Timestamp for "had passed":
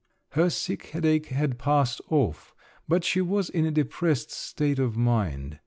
1.27-2.01